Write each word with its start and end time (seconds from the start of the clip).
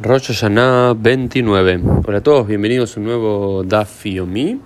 Rosh 0.00 0.28
Hashanah 0.28 0.94
29. 0.94 1.80
Hola 2.06 2.18
a 2.18 2.20
todos, 2.22 2.46
bienvenidos 2.46 2.96
a 2.96 3.00
un 3.00 3.06
nuevo 3.06 3.62
Daf 3.62 4.06
Yomi, 4.06 4.58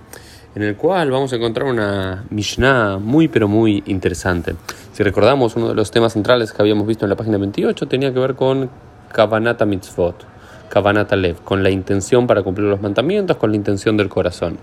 en 0.55 0.63
el 0.63 0.77
cual 0.77 1.11
vamos 1.11 1.33
a 1.33 1.35
encontrar 1.35 1.67
una 1.67 2.23
Mishnah 2.29 2.97
muy 2.97 3.27
pero 3.27 3.49
muy 3.49 3.83
interesante. 3.87 4.55
Si 4.93 5.03
recordamos, 5.03 5.57
uno 5.57 5.67
de 5.67 5.75
los 5.75 5.91
temas 5.91 6.13
centrales 6.13 6.53
que 6.53 6.61
habíamos 6.61 6.87
visto 6.87 7.03
en 7.03 7.09
la 7.09 7.17
página 7.17 7.37
28 7.37 7.87
tenía 7.87 8.13
que 8.13 8.19
ver 8.19 8.35
con 8.35 8.69
Kavanata 9.11 9.65
Mitzvot, 9.65 10.25
Kavanata 10.69 11.17
Lev, 11.17 11.41
con 11.43 11.61
la 11.61 11.71
intención 11.71 12.25
para 12.25 12.41
cumplir 12.41 12.69
los 12.69 12.81
mandamientos, 12.81 13.35
con 13.35 13.51
la 13.51 13.57
intención 13.57 13.97
del 13.97 14.07
corazón. 14.07 14.57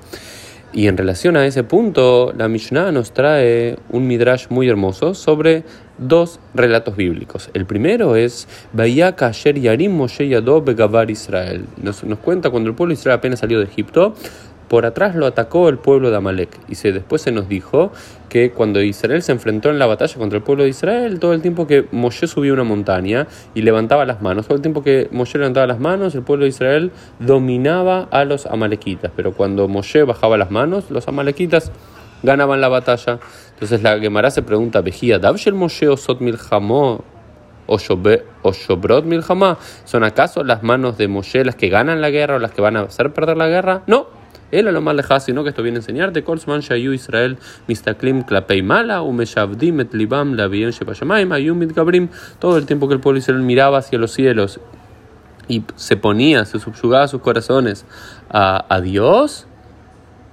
Y 0.72 0.88
en 0.88 0.96
relación 0.96 1.36
a 1.36 1.46
ese 1.46 1.62
punto, 1.62 2.32
la 2.36 2.48
Mishnah 2.48 2.90
nos 2.90 3.12
trae 3.12 3.78
un 3.90 4.06
midrash 4.08 4.46
muy 4.48 4.68
hermoso 4.68 5.14
sobre 5.14 5.62
dos 5.98 6.40
relatos 6.54 6.96
bíblicos. 6.96 7.50
El 7.54 7.66
primero 7.66 8.16
es 8.16 8.48
Asher 9.18 9.58
Yarim 9.58 9.92
Moshe 9.92 10.28
Begavar 10.64 11.10
Israel. 11.10 11.66
Nos, 11.82 12.04
nos 12.04 12.18
cuenta 12.18 12.50
cuando 12.50 12.70
el 12.70 12.76
pueblo 12.76 12.94
de 12.94 13.00
Israel 13.00 13.18
apenas 13.18 13.40
salió 13.40 13.58
de 13.58 13.64
Egipto, 13.64 14.14
por 14.68 14.86
atrás 14.86 15.14
lo 15.14 15.26
atacó 15.26 15.68
el 15.68 15.78
pueblo 15.78 16.10
de 16.10 16.16
Amalek. 16.16 16.48
Y 16.68 16.74
se, 16.74 16.92
después 16.92 17.22
se 17.22 17.32
nos 17.32 17.48
dijo 17.48 17.92
que 18.28 18.50
cuando 18.50 18.82
Israel 18.82 19.22
se 19.22 19.32
enfrentó 19.32 19.70
en 19.70 19.78
la 19.78 19.86
batalla 19.86 20.16
contra 20.16 20.38
el 20.38 20.42
pueblo 20.42 20.64
de 20.64 20.70
Israel, 20.70 21.20
todo 21.20 21.32
el 21.34 21.42
tiempo 21.42 21.66
que 21.66 21.86
Moshe 21.92 22.26
subía 22.26 22.52
una 22.52 22.64
montaña 22.64 23.26
y 23.54 23.62
levantaba 23.62 24.04
las 24.04 24.22
manos, 24.22 24.46
todo 24.46 24.56
el 24.56 24.62
tiempo 24.62 24.82
que 24.82 25.08
Moshe 25.12 25.38
levantaba 25.38 25.66
las 25.66 25.78
manos, 25.78 26.14
el 26.14 26.22
pueblo 26.22 26.44
de 26.44 26.48
Israel 26.48 26.90
dominaba 27.20 28.08
a 28.10 28.24
los 28.24 28.46
amalequitas. 28.46 29.12
Pero 29.14 29.32
cuando 29.32 29.68
Moshe 29.68 30.02
bajaba 30.02 30.36
las 30.36 30.50
manos, 30.50 30.90
los 30.90 31.06
amalequitas 31.06 31.70
ganaban 32.24 32.60
la 32.60 32.68
batalla. 32.68 33.20
Entonces 33.52 33.82
la 33.82 33.98
Gemara 34.00 34.30
se 34.30 34.42
pregunta, 34.42 34.80
¿Vejía 34.80 35.18
Davshel 35.18 35.54
Moshe 35.54 35.88
o 35.88 35.96
Sot 35.96 36.20
Milhamó 36.20 37.04
o 37.66 37.78
Shobrot 37.78 39.04
Milhamá? 39.04 39.58
¿Son 39.84 40.02
acaso 40.02 40.42
las 40.42 40.62
manos 40.62 40.98
de 40.98 41.06
Moshe 41.06 41.44
las 41.44 41.54
que 41.54 41.68
ganan 41.68 42.00
la 42.00 42.10
guerra 42.10 42.36
o 42.36 42.38
las 42.38 42.50
que 42.50 42.60
van 42.60 42.76
a 42.76 42.80
hacer 42.82 43.12
perder 43.12 43.36
la 43.36 43.46
guerra? 43.46 43.82
No. 43.86 44.24
Él 44.50 44.68
a 44.68 44.72
lo 44.72 44.80
más 44.80 44.94
lejano, 44.94 45.20
sino 45.20 45.42
que 45.42 45.50
esto 45.50 45.62
viene 45.62 45.78
a 45.78 45.80
enseñarte, 45.80 46.22
Kolsman 46.22 46.60
Shayu 46.60 46.92
Israel 46.92 47.38
Mistaklim 47.66 48.22
Klapei 48.22 48.62
Mala, 48.62 49.02
Umeshavdim 49.02 49.80
Et 49.80 49.92
Libam 49.94 50.34
Lavien 50.34 50.70
Shepashamaim, 50.70 51.32
Ayum 51.32 51.58
Mitgabrim, 51.58 52.08
todo 52.38 52.56
el 52.56 52.66
tiempo 52.66 52.86
que 52.86 52.94
el 52.94 53.00
pueblo 53.00 53.18
Israel 53.18 53.40
miraba 53.40 53.78
hacia 53.78 53.98
los 53.98 54.12
cielos 54.12 54.60
y 55.48 55.64
se 55.74 55.96
ponía, 55.96 56.44
se 56.44 56.58
subyugaba 56.58 57.08
sus 57.08 57.20
corazones 57.20 57.84
a, 58.30 58.64
a 58.68 58.80
Dios, 58.80 59.46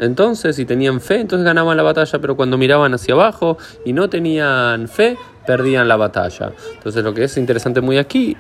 entonces, 0.02 0.56
si 0.56 0.66
tenían 0.66 1.00
fe, 1.00 1.20
entonces 1.22 1.46
ganaban 1.46 1.78
la 1.78 1.84
batalla, 1.84 2.20
pero 2.20 2.36
cuando 2.36 2.58
miraban 2.58 2.92
hacia 2.96 3.14
abajo 3.14 3.60
y 3.86 3.94
no 3.94 4.10
tenían 4.10 4.88
fe, 4.88 5.16
perdían 5.46 5.88
la 5.88 5.96
batalla. 5.96 6.54
Entonces, 6.74 7.04
lo 7.04 7.14
que 7.14 7.26
es 7.26 7.38
interesante 7.38 7.82
muy 7.82 8.00
aquí 8.00 8.36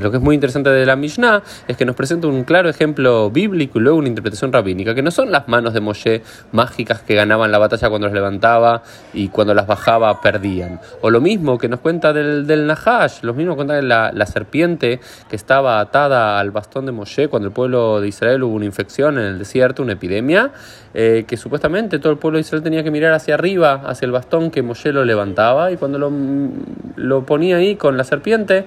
lo 0.00 0.10
que 0.10 0.18
es 0.18 0.22
muy 0.22 0.34
interesante 0.34 0.70
de 0.70 0.86
la 0.86 0.96
Mishnah 0.96 1.42
es 1.66 1.76
que 1.76 1.84
nos 1.84 1.96
presenta 1.96 2.28
un 2.28 2.44
claro 2.44 2.68
ejemplo 2.68 3.30
bíblico 3.30 3.78
y 3.78 3.82
luego 3.82 3.98
una 3.98 4.08
interpretación 4.08 4.52
rabínica, 4.52 4.94
que 4.94 5.02
no 5.02 5.10
son 5.10 5.32
las 5.32 5.48
manos 5.48 5.74
de 5.74 5.80
Moshe 5.80 6.22
mágicas 6.52 7.02
que 7.02 7.14
ganaban 7.14 7.50
la 7.50 7.58
batalla 7.58 7.88
cuando 7.88 8.06
las 8.06 8.14
levantaba 8.14 8.82
y 9.12 9.28
cuando 9.28 9.54
las 9.54 9.66
bajaba 9.66 10.20
perdían. 10.20 10.80
O 11.00 11.10
lo 11.10 11.20
mismo 11.20 11.58
que 11.58 11.68
nos 11.68 11.80
cuenta 11.80 12.12
del, 12.12 12.46
del 12.46 12.66
Nahash, 12.66 13.22
lo 13.22 13.34
mismo 13.34 13.56
cuenta 13.56 13.74
de 13.74 13.82
la, 13.82 14.12
la 14.12 14.26
serpiente 14.26 15.00
que 15.28 15.36
estaba 15.36 15.80
atada 15.80 16.38
al 16.38 16.50
bastón 16.50 16.86
de 16.86 16.92
Moshe 16.92 17.28
cuando 17.28 17.48
el 17.48 17.54
pueblo 17.54 18.00
de 18.00 18.08
Israel 18.08 18.42
hubo 18.42 18.54
una 18.54 18.66
infección 18.66 19.18
en 19.18 19.24
el 19.24 19.38
desierto, 19.38 19.82
una 19.82 19.94
epidemia, 19.94 20.52
eh, 20.92 21.24
que 21.26 21.36
supuestamente 21.36 21.98
todo 21.98 22.12
el 22.12 22.18
pueblo 22.18 22.36
de 22.36 22.42
Israel 22.42 22.62
tenía 22.62 22.82
que 22.82 22.90
mirar 22.90 23.12
hacia 23.12 23.34
arriba, 23.34 23.82
hacia 23.86 24.06
el 24.06 24.12
bastón 24.12 24.50
que 24.50 24.62
Moshe 24.62 24.92
lo 24.92 25.04
levantaba 25.04 25.70
y 25.70 25.76
cuando 25.76 25.98
lo, 25.98 26.10
lo 26.96 27.24
ponía 27.24 27.56
ahí 27.56 27.76
con 27.76 27.96
la 27.96 28.04
serpiente, 28.04 28.66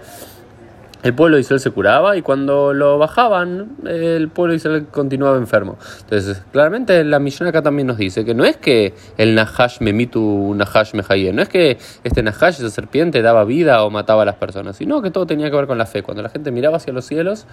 el 1.04 1.14
pueblo 1.14 1.36
de 1.36 1.42
Israel 1.42 1.60
se 1.60 1.72
curaba 1.72 2.16
y 2.18 2.22
cuando 2.22 2.74
lo 2.74 2.98
bajaban, 2.98 3.76
el 3.86 4.30
pueblo 4.30 4.52
de 4.52 4.58
Israel 4.58 4.88
continuaba 4.90 5.38
enfermo. 5.38 5.78
Entonces, 6.00 6.42
claramente 6.52 7.04
la 7.04 7.20
misión 7.20 7.48
acá 7.50 7.62
también 7.62 7.88
nos 7.88 7.98
dice 7.98 8.24
que 8.24 8.34
no 8.34 8.46
es 8.46 8.58
que 8.58 8.94
el 9.18 9.36
Nahash 9.36 9.82
Memitu 9.82 10.54
Nahash 10.56 10.94
Mehaye, 10.94 11.34
no 11.34 11.42
es 11.42 11.50
que 11.50 11.78
este 12.04 12.24
Nahash, 12.24 12.56
esa 12.60 12.70
serpiente, 12.70 13.22
daba 13.22 13.44
vida 13.44 13.84
o 13.84 13.90
mataba 13.90 14.24
a 14.24 14.26
las 14.26 14.36
personas, 14.36 14.78
sino 14.78 15.02
que 15.02 15.12
todo 15.12 15.26
tenía 15.26 15.50
que 15.50 15.58
ver 15.58 15.68
con 15.68 15.78
la 15.78 15.86
fe. 15.86 16.04
Cuando 16.04 16.24
la 16.24 16.30
gente 16.30 16.52
miraba 16.52 16.78
hacia 16.78 16.94
los 16.94 17.06
cielos 17.06 17.46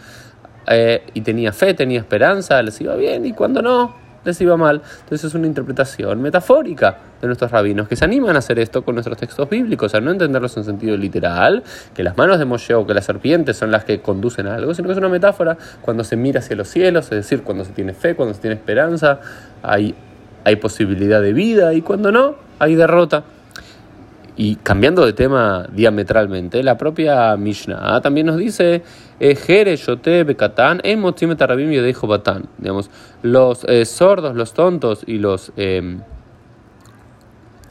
eh, 0.69 1.02
y 1.14 1.22
tenía 1.22 1.52
fe, 1.52 1.75
tenía 1.75 1.98
esperanza, 1.98 2.62
les 2.62 2.80
iba 2.80 2.94
bien 2.94 3.26
y 3.26 3.32
cuando 3.32 3.62
no, 3.62 3.94
les 4.25 4.41
iba 4.41 4.56
mal. 4.56 4.82
Entonces 5.00 5.25
es 5.25 5.34
una 5.34 5.47
interpretación 5.47 6.20
metafórica 6.20 6.98
de 7.20 7.26
nuestros 7.26 7.50
rabinos 7.50 7.88
que 7.88 7.97
se 7.97 8.04
animan 8.04 8.36
a 8.36 8.38
hacer 8.38 8.58
esto 8.58 8.84
con 8.84 8.94
nuestros 8.94 9.16
textos 9.19 9.48
bíblicos, 9.48 9.94
a 9.94 10.00
no 10.00 10.10
entenderlos 10.10 10.56
en 10.56 10.64
sentido 10.64 10.97
literal, 10.97 11.62
que 11.94 12.03
las 12.03 12.16
manos 12.16 12.38
de 12.38 12.44
Moshe 12.44 12.75
o 12.75 12.86
que 12.86 12.94
las 12.94 13.04
serpientes 13.04 13.56
son 13.56 13.70
las 13.70 13.84
que 13.84 14.00
conducen 14.00 14.47
a 14.47 14.54
algo, 14.54 14.75
sino 14.75 14.88
que 14.88 14.92
es 14.92 14.98
una 14.98 15.08
metáfora 15.08 15.56
cuando 15.81 16.04
se 16.04 16.16
mira 16.16 16.41
hacia 16.41 16.56
los 16.56 16.69
cielos, 16.69 17.06
es 17.06 17.10
decir, 17.10 17.42
cuando 17.42 17.64
se 17.64 17.72
tiene 17.72 17.92
fe, 17.92 18.14
cuando 18.14 18.34
se 18.34 18.41
tiene 18.41 18.56
esperanza, 18.56 19.20
hay, 19.62 19.94
hay 20.44 20.56
posibilidad 20.56 21.20
de 21.20 21.32
vida 21.32 21.75
y 21.75 21.82
cuando 21.82 22.10
no, 22.12 22.37
hay 22.58 22.75
derrota. 22.75 23.25
Y 24.42 24.56
cambiando 24.56 25.04
de 25.04 25.12
tema 25.12 25.66
diametralmente, 25.70 26.62
la 26.62 26.78
propia 26.78 27.36
Mishnah 27.36 28.00
también 28.00 28.26
nos 28.26 28.38
dice, 28.38 28.82
Jere, 29.20 29.76
Yote, 29.76 30.24
Bekatán, 30.24 30.80
Rabim 30.82 31.70
Yodejo 31.70 32.06
Batán. 32.06 32.46
Digamos, 32.56 32.88
los 33.20 33.64
eh, 33.64 33.84
sordos, 33.84 34.34
los 34.34 34.54
tontos 34.54 35.04
y 35.06 35.18
los, 35.18 35.52
em, 35.58 36.00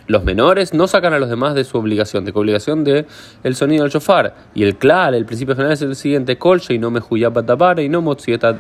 los 0.06 0.24
menores 0.24 0.76
no 0.76 0.86
sacan 0.86 1.12
a 1.14 1.18
los 1.18 1.32
demás 1.32 1.56
de 1.56 1.64
su 1.64 1.76
obligación, 1.76 2.24
de 2.24 2.34
obligación 2.36 2.84
de 2.84 3.08
el 3.44 3.56
sonido 3.56 3.82
del 3.82 3.92
shofar. 3.92 4.36
Y 4.54 4.62
el 4.62 4.76
klal, 4.76 5.16
el 5.16 5.26
principio 5.26 5.56
general 5.56 5.74
es 5.74 5.82
el 5.82 5.96
siguiente, 5.96 6.38
Kolche 6.38 6.76
y 6.76 6.78
no 6.78 6.92
me 6.92 7.02
y 7.10 7.90
no 7.90 8.16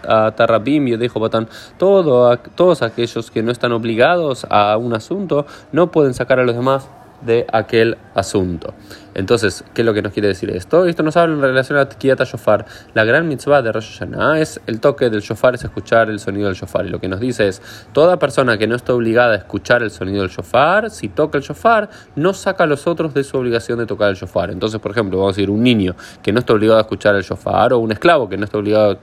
a 0.07 0.31
Tarabim 0.35 0.87
Yodejo 0.87 1.19
Batán. 1.19 1.47
Todo, 1.77 2.35
todos 2.55 2.81
aquellos 2.81 3.29
que 3.29 3.43
no 3.43 3.51
están 3.51 3.71
obligados 3.71 4.47
a 4.49 4.77
un 4.77 4.95
asunto 4.95 5.45
no 5.71 5.91
pueden 5.91 6.15
sacar 6.15 6.39
a 6.39 6.43
los 6.43 6.55
demás 6.55 6.89
de 7.21 7.45
aquel 7.51 7.97
asunto. 8.15 8.73
Entonces, 9.15 9.65
¿qué 9.73 9.81
es 9.81 9.85
lo 9.85 9.93
que 9.93 10.01
nos 10.01 10.13
quiere 10.13 10.29
decir 10.29 10.49
esto? 10.51 10.85
Esto 10.85 11.03
nos 11.03 11.17
habla 11.17 11.35
en 11.35 11.41
relación 11.41 11.77
a 11.77 11.89
Kiyata 11.89 12.23
Shofar. 12.23 12.65
La 12.93 13.03
gran 13.03 13.27
mitzvah 13.27 13.61
de 13.61 13.71
Rosh 13.71 13.99
Hashanah 13.99 14.39
es 14.39 14.61
el 14.67 14.79
toque 14.79 15.09
del 15.09 15.21
shofar, 15.21 15.55
es 15.55 15.63
escuchar 15.63 16.09
el 16.09 16.19
sonido 16.19 16.47
del 16.47 16.55
shofar. 16.55 16.85
Y 16.85 16.89
lo 16.89 16.99
que 16.99 17.07
nos 17.07 17.19
dice 17.19 17.47
es, 17.47 17.61
toda 17.91 18.17
persona 18.17 18.57
que 18.57 18.67
no 18.67 18.75
está 18.75 18.93
obligada 18.93 19.33
a 19.33 19.37
escuchar 19.37 19.83
el 19.83 19.91
sonido 19.91 20.21
del 20.21 20.29
shofar, 20.29 20.89
si 20.89 21.09
toca 21.09 21.37
el 21.37 21.43
shofar, 21.43 21.89
no 22.15 22.33
saca 22.33 22.63
a 22.63 22.67
los 22.67 22.87
otros 22.87 23.13
de 23.13 23.23
su 23.23 23.37
obligación 23.37 23.79
de 23.79 23.85
tocar 23.85 24.09
el 24.09 24.15
shofar. 24.15 24.51
Entonces, 24.51 24.79
por 24.79 24.91
ejemplo, 24.91 25.17
vamos 25.17 25.33
a 25.33 25.35
decir, 25.35 25.49
un 25.49 25.63
niño 25.63 25.95
que 26.21 26.31
no 26.31 26.39
está 26.39 26.53
obligado 26.53 26.77
a 26.77 26.81
escuchar 26.81 27.15
el 27.15 27.23
shofar, 27.23 27.73
o 27.73 27.79
un 27.79 27.91
esclavo 27.91 28.29
que 28.29 28.37
no 28.37 28.45
está 28.45 28.57
obligado 28.57 28.99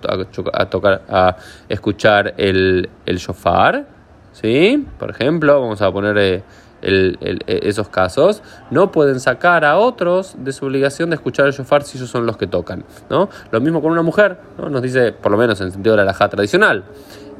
a, 0.53 0.67
tocar, 0.67 1.03
a 1.09 1.37
escuchar 1.69 2.33
el, 2.39 2.89
el 3.05 3.19
shofar, 3.19 3.87
¿sí? 4.33 4.87
Por 4.99 5.11
ejemplo, 5.11 5.61
vamos 5.61 5.83
a 5.83 5.93
poner... 5.93 6.17
Eh, 6.17 6.43
e, 6.87 7.61
esos 7.69 7.89
casos, 7.89 8.43
no 8.71 8.93
pueden 8.93 9.19
sacar 9.21 9.65
a 9.65 9.77
otros 9.79 10.37
de 10.39 10.53
su 10.53 10.67
obligación 10.67 11.11
de 11.11 11.17
escuchar 11.17 11.47
el 11.47 11.53
shofar 11.53 11.83
si 11.83 11.99
ellos 11.99 12.11
son 12.11 12.27
los 12.27 12.37
que 12.37 12.47
tocan. 12.47 12.85
¿no? 13.11 13.29
Lo 13.51 13.61
mismo 13.61 13.83
con 13.83 13.93
una 13.93 14.03
mujer, 14.03 14.39
¿no? 14.59 14.69
nos 14.69 14.83
dice, 14.83 15.13
por 15.13 15.33
lo 15.33 15.39
menos 15.39 15.61
en 15.61 15.67
el 15.67 15.73
sentido 15.73 15.95
de 15.95 15.99
la 15.99 16.05
laja 16.05 16.29
tradicional. 16.29 16.85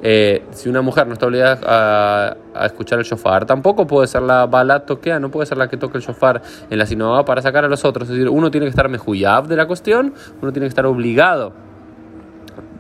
Eh, 0.03 0.45
si 0.51 0.69
una 0.69 0.83
mujer 0.83 1.07
no 1.07 1.15
está 1.15 1.27
obligada 1.27 2.37
a, 2.55 2.67
escuchar 2.67 2.99
el 2.99 3.05
shofar, 3.05 3.47
tampoco 3.47 3.87
puede 3.87 4.07
ser 4.07 4.23
la 4.23 4.47
bala 4.47 4.81
toquea, 4.81 5.19
no 5.19 5.31
puede 5.31 5.47
ser 5.47 5.59
la 5.59 5.69
que 5.69 5.77
toque 5.77 5.99
el 5.99 6.05
shofar 6.05 6.43
en 6.69 6.79
la 6.79 6.87
sinagoga 6.87 7.25
para 7.25 7.41
sacar 7.41 7.65
a 7.65 7.69
los 7.69 7.85
otros. 7.85 8.09
Es 8.09 8.15
decir, 8.15 8.29
uno 8.29 8.51
tiene 8.51 8.67
que 8.67 8.71
estar 8.71 8.89
mejuyab 8.89 9.47
de 9.47 9.57
la 9.57 9.67
cuestión, 9.67 10.15
uno 10.43 10.53
tiene 10.53 10.67
que 10.67 10.71
estar 10.71 10.87
obligado 10.87 11.66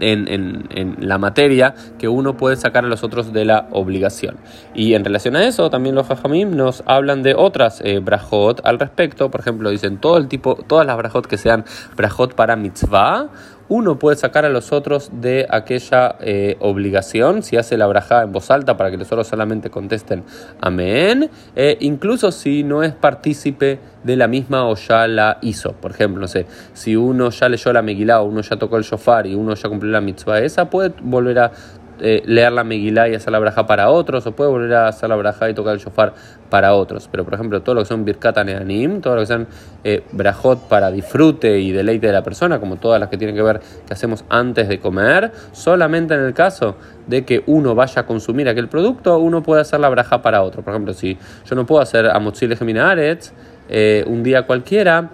en, 0.00 0.96
la 1.00 1.18
materia 1.18 1.74
que 1.98 2.08
uno 2.08 2.36
puede 2.36 2.56
sacar 2.56 2.84
a 2.84 2.88
los 2.88 3.02
otros 3.02 3.32
de 3.32 3.44
la 3.44 3.68
obligación. 3.70 4.36
Y 4.74 4.94
en 4.94 5.04
relación 5.04 5.36
a 5.36 5.46
eso, 5.46 5.70
también 5.70 5.94
los 5.94 6.10
hajamim 6.10 6.56
nos 6.56 6.82
hablan 6.86 7.22
de 7.22 7.34
otras 7.34 7.80
eh, 7.84 7.98
brajot 7.98 8.60
al 8.64 8.78
respecto. 8.78 9.30
Por 9.30 9.40
ejemplo, 9.40 9.70
dicen 9.70 9.98
todo 9.98 10.16
el 10.16 10.28
tipo, 10.28 10.56
todas 10.66 10.86
las 10.86 10.96
brajot 10.96 11.26
que 11.26 11.38
sean 11.38 11.64
brajot 11.96 12.34
para 12.34 12.56
mitzvah 12.56 13.28
uno 13.68 13.98
puede 13.98 14.16
sacar 14.16 14.44
a 14.44 14.48
los 14.48 14.72
otros 14.72 15.10
de 15.12 15.46
aquella 15.50 16.16
eh, 16.20 16.56
obligación 16.60 17.42
si 17.42 17.56
hace 17.56 17.76
la 17.76 17.86
braja 17.86 18.22
en 18.22 18.32
voz 18.32 18.50
alta 18.50 18.76
para 18.76 18.90
que 18.90 18.96
los 18.96 19.10
otros 19.10 19.26
solamente 19.26 19.70
contesten 19.70 20.24
amén, 20.60 21.30
eh, 21.54 21.76
incluso 21.80 22.30
si 22.30 22.62
no 22.62 22.82
es 22.82 22.92
partícipe 22.92 23.78
de 24.04 24.16
la 24.16 24.28
misma 24.28 24.68
o 24.68 24.76
ya 24.76 25.08
la 25.08 25.38
hizo. 25.42 25.72
Por 25.72 25.90
ejemplo, 25.90 26.20
no 26.20 26.28
sé, 26.28 26.46
si 26.74 26.94
uno 26.96 27.30
ya 27.30 27.48
leyó 27.48 27.72
la 27.72 27.82
Megilá 27.82 28.20
o 28.20 28.24
uno 28.26 28.40
ya 28.40 28.56
tocó 28.56 28.76
el 28.76 28.84
shofar 28.84 29.26
y 29.26 29.34
uno 29.34 29.54
ya 29.54 29.68
cumplió 29.68 29.92
la 29.92 30.00
mitzvah 30.00 30.40
esa, 30.40 30.70
puede 30.70 30.92
volver 31.02 31.38
a 31.40 31.52
eh, 32.00 32.22
leer 32.26 32.52
la 32.52 32.64
Megilá 32.64 33.08
y 33.08 33.14
hacer 33.14 33.32
la 33.32 33.38
braja 33.38 33.66
para 33.66 33.90
otros, 33.90 34.26
o 34.26 34.32
puede 34.32 34.50
volver 34.50 34.74
a 34.74 34.88
hacer 34.88 35.08
la 35.08 35.16
braja 35.16 35.48
y 35.48 35.54
tocar 35.54 35.74
el 35.74 35.80
shofar 35.80 36.14
para 36.50 36.74
otros. 36.74 37.08
Pero, 37.10 37.24
por 37.24 37.34
ejemplo, 37.34 37.62
todo 37.62 37.76
lo 37.76 37.80
que 37.82 37.86
son 37.86 38.04
Birkat 38.04 38.44
Neanim, 38.44 39.00
todo 39.00 39.14
lo 39.14 39.20
que 39.20 39.26
son 39.26 39.46
eh, 39.84 40.02
brajot 40.12 40.68
para 40.68 40.90
disfrute 40.90 41.58
y 41.58 41.72
deleite 41.72 42.06
de 42.06 42.12
la 42.12 42.22
persona, 42.22 42.60
como 42.60 42.76
todas 42.76 43.00
las 43.00 43.08
que 43.08 43.16
tienen 43.16 43.36
que 43.36 43.42
ver 43.42 43.60
que 43.86 43.92
hacemos 43.92 44.24
antes 44.28 44.68
de 44.68 44.78
comer, 44.78 45.32
solamente 45.52 46.14
en 46.14 46.20
el 46.20 46.34
caso 46.34 46.76
de 47.06 47.24
que 47.24 47.42
uno 47.46 47.74
vaya 47.74 48.02
a 48.02 48.06
consumir 48.06 48.48
aquel 48.48 48.68
producto, 48.68 49.18
uno 49.18 49.42
puede 49.42 49.62
hacer 49.62 49.80
la 49.80 49.88
braja 49.88 50.22
para 50.22 50.42
otro. 50.42 50.62
Por 50.62 50.72
ejemplo, 50.72 50.92
si 50.92 51.16
yo 51.44 51.56
no 51.56 51.66
puedo 51.66 51.80
hacer 51.80 52.06
Amotzile 52.06 52.56
Geminaaretz 52.56 53.32
eh, 53.68 54.04
un 54.06 54.22
día 54.22 54.46
cualquiera, 54.46 55.10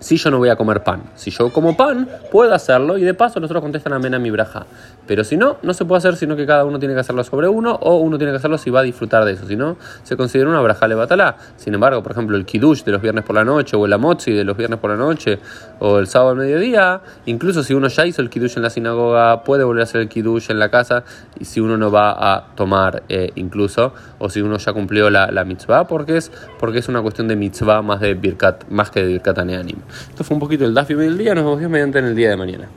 si 0.00 0.16
yo 0.16 0.30
no 0.30 0.38
voy 0.38 0.48
a 0.48 0.56
comer 0.56 0.82
pan. 0.82 1.02
Si 1.14 1.30
yo 1.30 1.52
como 1.52 1.76
pan, 1.76 2.08
puedo 2.30 2.54
hacerlo 2.54 2.98
y 2.98 3.02
de 3.02 3.14
paso 3.14 3.40
nosotros 3.40 3.62
contestan 3.62 3.92
amén 3.92 4.14
a 4.14 4.18
mi 4.18 4.30
braja. 4.30 4.66
Pero 5.06 5.24
si 5.24 5.36
no, 5.36 5.56
no 5.62 5.72
se 5.74 5.84
puede 5.84 5.98
hacer, 5.98 6.16
sino 6.16 6.36
que 6.36 6.46
cada 6.46 6.64
uno 6.64 6.78
tiene 6.78 6.94
que 6.94 7.00
hacerlo 7.00 7.24
sobre 7.24 7.48
uno 7.48 7.74
o 7.74 7.96
uno 7.96 8.18
tiene 8.18 8.32
que 8.32 8.36
hacerlo 8.36 8.58
si 8.58 8.70
va 8.70 8.80
a 8.80 8.82
disfrutar 8.82 9.24
de 9.24 9.32
eso. 9.32 9.46
Si 9.46 9.56
no, 9.56 9.76
se 10.02 10.16
considera 10.16 10.50
una 10.50 10.60
braja 10.60 10.86
levatalá. 10.86 11.36
Sin 11.56 11.74
embargo, 11.74 12.02
por 12.02 12.12
ejemplo, 12.12 12.36
el 12.36 12.44
kiddush 12.44 12.84
de 12.84 12.92
los 12.92 13.00
viernes 13.00 13.24
por 13.24 13.34
la 13.34 13.44
noche 13.44 13.76
o 13.76 13.86
el 13.86 13.92
amotzi 13.92 14.32
de 14.32 14.44
los 14.44 14.56
viernes 14.56 14.78
por 14.78 14.90
la 14.90 14.96
noche 14.96 15.38
o 15.78 15.98
el 15.98 16.06
sábado 16.06 16.32
al 16.32 16.36
mediodía, 16.36 17.00
incluso 17.26 17.62
si 17.62 17.74
uno 17.74 17.88
ya 17.88 18.06
hizo 18.06 18.22
el 18.22 18.30
kiddush 18.30 18.56
en 18.56 18.62
la 18.62 18.70
sinagoga, 18.70 19.42
puede 19.44 19.64
volver 19.64 19.80
a 19.80 19.84
hacer 19.84 20.00
el 20.02 20.08
kiddush 20.08 20.50
en 20.50 20.58
la 20.58 20.70
casa 20.70 21.04
y 21.38 21.44
si 21.44 21.60
uno 21.60 21.76
no 21.76 21.90
va 21.90 22.34
a 22.34 22.54
tomar 22.54 23.02
eh, 23.08 23.32
incluso 23.36 23.94
o 24.18 24.28
si 24.28 24.42
uno 24.42 24.58
ya 24.58 24.72
cumplió 24.72 25.10
la, 25.10 25.30
la, 25.30 25.44
mitzvah 25.44 25.86
porque 25.86 26.16
es, 26.16 26.30
porque 26.58 26.78
es 26.78 26.88
una 26.88 27.00
cuestión 27.00 27.28
de 27.28 27.36
mitzvah 27.36 27.82
más, 27.82 28.00
de 28.00 28.14
birkat, 28.14 28.68
más 28.68 28.90
que 28.90 29.00
de 29.00 29.06
birkat 29.06 29.38
aneanim. 29.38 29.78
Esto 30.10 30.24
fue 30.24 30.34
un 30.34 30.40
poquito 30.40 30.64
el 30.64 30.74
Dafi 30.74 30.94
del 30.94 31.18
día. 31.18 31.34
Nos 31.34 31.44
vemos 31.44 31.70
mediante 31.70 31.98
en 31.98 32.06
el 32.06 32.16
día 32.16 32.30
de 32.30 32.36
mañana. 32.36 32.68